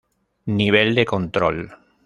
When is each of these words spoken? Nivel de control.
Nivel 0.57 0.95
de 0.95 1.05
control. 1.05 1.57